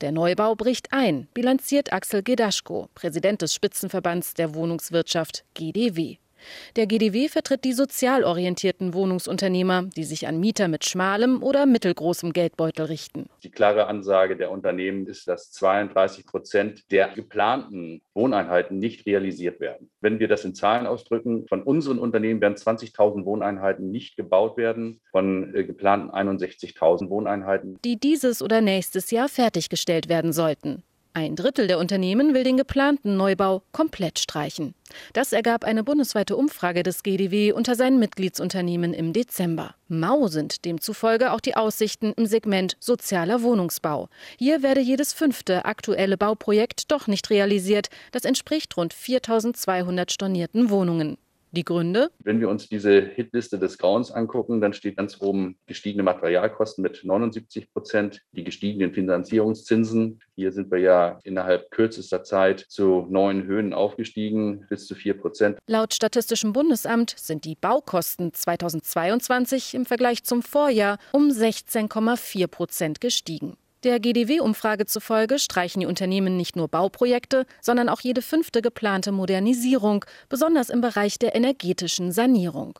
Der 0.00 0.12
Neubau 0.12 0.54
bricht 0.54 0.92
ein, 0.92 1.28
bilanziert 1.34 1.92
Axel 1.92 2.22
Gedaschko, 2.22 2.88
Präsident 2.94 3.42
des 3.42 3.52
Spitzenverbands 3.52 4.32
der 4.32 4.54
Wohnungswirtschaft 4.54 5.44
GDW. 5.52 6.16
Der 6.76 6.86
GDW 6.86 7.28
vertritt 7.28 7.64
die 7.64 7.72
sozial 7.72 8.24
orientierten 8.24 8.94
Wohnungsunternehmer, 8.94 9.84
die 9.96 10.04
sich 10.04 10.26
an 10.26 10.40
Mieter 10.40 10.68
mit 10.68 10.84
schmalem 10.84 11.42
oder 11.42 11.66
mittelgroßem 11.66 12.32
Geldbeutel 12.32 12.86
richten. 12.86 13.28
Die 13.42 13.50
klare 13.50 13.86
Ansage 13.86 14.36
der 14.36 14.50
Unternehmen 14.50 15.06
ist, 15.06 15.28
dass 15.28 15.50
32 15.52 16.26
Prozent 16.26 16.90
der 16.90 17.08
geplanten 17.08 18.02
Wohneinheiten 18.14 18.78
nicht 18.78 19.06
realisiert 19.06 19.60
werden. 19.60 19.90
Wenn 20.00 20.18
wir 20.18 20.28
das 20.28 20.44
in 20.44 20.54
Zahlen 20.54 20.86
ausdrücken, 20.86 21.46
von 21.48 21.62
unseren 21.62 21.98
Unternehmen 21.98 22.40
werden 22.40 22.56
20.000 22.56 23.24
Wohneinheiten 23.24 23.90
nicht 23.90 24.16
gebaut 24.16 24.56
werden, 24.56 25.00
von 25.10 25.54
äh, 25.54 25.64
geplanten 25.64 26.10
61.000 26.10 27.08
Wohneinheiten, 27.08 27.78
die 27.84 27.98
dieses 27.98 28.42
oder 28.42 28.60
nächstes 28.60 29.10
Jahr 29.10 29.28
fertiggestellt 29.28 30.08
werden 30.08 30.32
sollten. 30.32 30.82
Ein 31.12 31.34
Drittel 31.34 31.66
der 31.66 31.80
Unternehmen 31.80 32.34
will 32.34 32.44
den 32.44 32.56
geplanten 32.56 33.16
Neubau 33.16 33.62
komplett 33.72 34.20
streichen. 34.20 34.74
Das 35.12 35.32
ergab 35.32 35.64
eine 35.64 35.82
bundesweite 35.82 36.36
Umfrage 36.36 36.84
des 36.84 37.02
GDW 37.02 37.52
unter 37.52 37.74
seinen 37.74 37.98
Mitgliedsunternehmen 37.98 38.94
im 38.94 39.12
Dezember. 39.12 39.74
Mau 39.88 40.28
sind 40.28 40.64
demzufolge 40.64 41.32
auch 41.32 41.40
die 41.40 41.56
Aussichten 41.56 42.12
im 42.16 42.26
Segment 42.26 42.76
sozialer 42.78 43.42
Wohnungsbau. 43.42 44.08
Hier 44.38 44.62
werde 44.62 44.80
jedes 44.80 45.12
fünfte 45.12 45.64
aktuelle 45.64 46.16
Bauprojekt 46.16 46.92
doch 46.92 47.08
nicht 47.08 47.28
realisiert. 47.28 47.88
Das 48.12 48.24
entspricht 48.24 48.76
rund 48.76 48.94
4200 48.94 50.12
stornierten 50.12 50.70
Wohnungen. 50.70 51.18
Die 51.52 51.64
Gründe? 51.64 52.10
Wenn 52.20 52.40
wir 52.40 52.48
uns 52.48 52.68
diese 52.68 53.00
Hitliste 53.00 53.58
des 53.58 53.76
Grauens 53.76 54.12
angucken, 54.12 54.60
dann 54.60 54.72
steht 54.72 54.96
ganz 54.96 55.20
oben 55.20 55.58
gestiegene 55.66 56.04
Materialkosten 56.04 56.82
mit 56.82 57.00
79 57.04 57.72
Prozent, 57.72 58.22
die 58.32 58.44
gestiegenen 58.44 58.92
Finanzierungszinsen. 58.92 60.20
Hier 60.36 60.52
sind 60.52 60.70
wir 60.70 60.78
ja 60.78 61.18
innerhalb 61.24 61.70
kürzester 61.72 62.22
Zeit 62.22 62.60
zu 62.68 63.06
neuen 63.10 63.44
Höhen 63.44 63.72
aufgestiegen, 63.72 64.64
bis 64.68 64.86
zu 64.86 64.94
4 64.94 65.14
Prozent. 65.14 65.58
Laut 65.66 65.92
Statistischem 65.92 66.52
Bundesamt 66.52 67.14
sind 67.18 67.44
die 67.44 67.56
Baukosten 67.56 68.32
2022 68.32 69.74
im 69.74 69.86
Vergleich 69.86 70.22
zum 70.22 70.42
Vorjahr 70.42 70.98
um 71.12 71.30
16,4 71.30 72.46
Prozent 72.46 73.00
gestiegen. 73.00 73.56
Der 73.82 73.98
GDW-Umfrage 73.98 74.84
zufolge 74.84 75.38
streichen 75.38 75.80
die 75.80 75.86
Unternehmen 75.86 76.36
nicht 76.36 76.54
nur 76.54 76.68
Bauprojekte, 76.68 77.46
sondern 77.62 77.88
auch 77.88 78.02
jede 78.02 78.20
fünfte 78.20 78.60
geplante 78.60 79.10
Modernisierung, 79.10 80.04
besonders 80.28 80.68
im 80.68 80.82
Bereich 80.82 81.18
der 81.18 81.34
energetischen 81.34 82.12
Sanierung. 82.12 82.78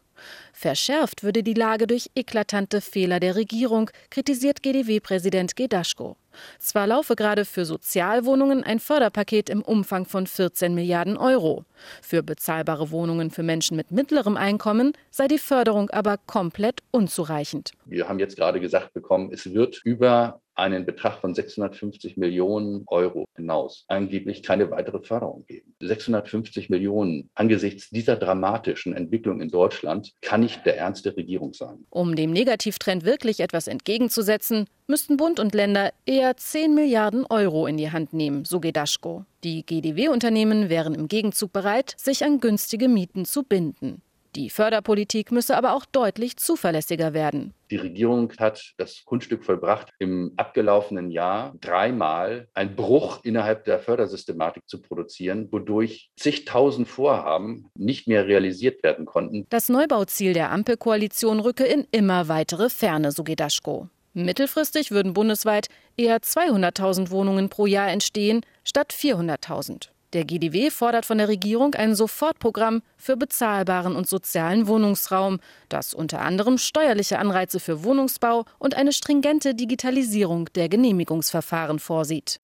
Verschärft 0.53 1.23
würde 1.23 1.43
die 1.43 1.55
Lage 1.55 1.87
durch 1.87 2.11
eklatante 2.15 2.83
Fehler 2.83 3.19
der 3.19 3.35
Regierung, 3.35 3.91
kritisiert 4.11 4.63
GDW-Präsident 4.63 5.57
Gedaschko. 5.57 6.19
Zwar 6.59 6.87
laufe 6.87 7.17
gerade 7.17 7.47
für 7.47 7.65
Sozialwohnungen 7.65 8.63
ein 8.63 8.79
Förderpaket 8.79 9.49
im 9.49 9.63
Umfang 9.63 10.05
von 10.05 10.27
14 10.27 10.75
Milliarden 10.75 11.17
Euro. 11.17 11.65
Für 12.03 12.23
bezahlbare 12.23 12.91
Wohnungen 12.91 13.31
für 13.31 13.43
Menschen 13.43 13.79
mit 13.79 13.91
mittlerem 13.91 14.37
Einkommen 14.37 14.93
sei 15.11 15.29
die 15.29 15.39
Förderung 15.39 15.89
aber 15.89 16.19
komplett 16.27 16.81
unzureichend. 16.91 17.73
Wir 17.87 18.07
haben 18.07 18.19
jetzt 18.19 18.37
gerade 18.37 18.61
gesagt 18.61 18.93
bekommen, 18.93 19.31
es 19.33 19.53
wird 19.53 19.81
über 19.85 20.43
einen 20.61 20.87
Betrag 20.87 21.21
von 21.21 21.35
650 21.35 22.17
Millionen 22.17 22.85
Euro 22.87 23.27
hinaus 23.35 23.85
angeblich 23.89 24.43
keine 24.43 24.71
weitere 24.71 25.01
Förderung 25.01 25.45
geben. 25.47 25.75
650 25.81 26.71
Millionen 26.71 27.31
angesichts 27.35 27.91
dieser 27.91 28.17
dramatischen 28.17 28.95
Entwicklung 28.95 29.41
in 29.41 29.49
Deutschland 29.49 30.13
kann 30.21 30.41
nicht 30.41 30.65
der 30.67 30.77
Ernst 30.77 31.07
der 31.07 31.17
Regierung 31.17 31.55
sein. 31.55 31.87
Um 31.91 32.15
dem 32.15 32.31
Negativtrend 32.31 33.05
wirklich 33.05 33.41
etwas 33.41 33.67
entgegenzusetzen, 33.67 34.67
müssten 34.87 35.17
Bund 35.17 35.41
und 35.41 35.55
Länder 35.55 35.93
eher 36.05 36.37
10 36.37 36.75
Milliarden 36.75 37.25
Euro 37.27 37.67
in 37.67 37.77
die 37.77 37.91
Hand 37.91 38.13
nehmen, 38.13 38.45
so 38.45 38.61
Gedaschko. 38.61 39.25
Die 39.43 39.65
GDW-Unternehmen 39.65 40.69
wären 40.69 40.95
im 40.95 41.09
Gegenzug 41.09 41.53
bereit, 41.53 41.95
sich 41.97 42.25
an 42.25 42.41
günstige 42.41 42.89
Mieten 42.89 43.25
zu 43.25 43.43
binden. 43.43 44.03
Die 44.37 44.49
Förderpolitik 44.49 45.33
müsse 45.33 45.57
aber 45.57 45.75
auch 45.75 45.85
deutlich 45.85 46.37
zuverlässiger 46.37 47.15
werden. 47.15 47.53
Die 47.71 47.77
Regierung 47.77 48.33
hat 48.39 48.75
das 48.77 49.05
Kunststück 49.05 49.45
vollbracht, 49.45 49.91
im 49.99 50.33
abgelaufenen 50.37 51.11
Jahr 51.11 51.55
dreimal 51.61 52.49
einen 52.55 52.77
Bruch 52.77 53.21
innerhalb 53.25 53.65
der 53.65 53.81
Fördersystematik 53.81 54.69
zu 54.69 54.81
produzieren, 54.81 55.49
wodurch 55.51 56.11
zigtausend 56.17 56.87
Vorhaben 56.87 57.71
nicht 57.75 58.07
mehr 58.07 58.27
realisiert 58.27 58.83
werden 58.85 59.05
konnten. 59.05 59.47
Das 59.51 59.69
Neubauziel 59.69 60.33
der 60.33 60.51
Ampelkoalition 60.53 61.41
rücke 61.41 61.65
in 61.65 61.87
immer 61.91 62.29
weitere 62.29 62.71
Ferne, 62.71 63.13
so 63.13 63.25
Gedaschko. 63.25 63.89
Mittelfristig 64.13 64.91
würden 64.91 65.13
bundesweit 65.13 65.69
eher 65.97 66.19
200.000 66.19 67.11
Wohnungen 67.11 67.49
pro 67.49 67.67
Jahr 67.67 67.89
entstehen, 67.89 68.41
statt 68.65 68.93
400.000. 68.93 69.89
Der 70.13 70.25
GDW 70.25 70.71
fordert 70.71 71.07
von 71.07 71.19
der 71.19 71.29
Regierung 71.29 71.75
ein 71.75 71.95
Sofortprogramm 71.95 72.83
für 72.97 73.17
bezahlbaren 73.17 73.95
und 73.95 74.09
sozialen 74.09 74.67
Wohnungsraum, 74.67 75.39
das 75.69 75.95
unter 75.95 76.23
anderem 76.23 76.59
steuerliche 76.59 77.21
Anreize 77.21 77.61
für 77.61 77.85
Wohnungsbau 77.85 78.45
und 78.59 78.77
eine 78.77 78.93
stringente 78.93 79.55
Digitalisierung 79.55 80.47
der 80.55 80.69
Genehmigungsverfahren 80.69 81.79
vorsieht. 81.79 82.41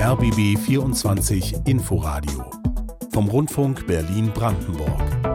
RBB 0.00 0.58
24 0.58 1.54
Inforadio 1.66 2.50
vom 3.12 3.28
Rundfunk 3.28 3.86
Berlin-Brandenburg. 3.86 5.29